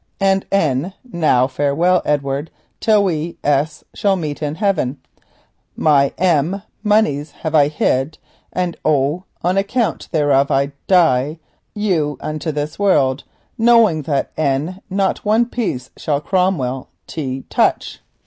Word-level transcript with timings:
And 0.19 0.45
now 1.11 1.45
farewell, 1.45 2.01
Edward, 2.05 2.49
till 2.79 3.03
we 3.03 3.37
a 3.43 3.49
n 3.59 3.67
shall 3.93 4.15
meet 4.15 4.41
in 4.41 4.55
heaven. 4.55 4.99
My 5.75 6.11
moneys 6.83 7.31
have 7.43 7.53
I 7.53 7.67
hid, 7.67 8.17
and 8.51 8.75
on 8.83 9.13
account 9.43 10.09
thereof 10.11 10.49
s 10.49 10.49
m 10.49 10.55
o 10.55 10.57
I 10.57 10.71
die 10.87 11.39
unto 12.19 12.51
this 12.51 12.79
world, 12.79 13.25
knowing 13.59 14.01
that 14.01 14.31
not 14.89 15.23
one 15.23 15.45
piece 15.45 15.91
shall 15.95 16.19
Cromwell 16.19 16.89
u 17.15 17.23
n 17.23 17.43
touch. 17.51 17.99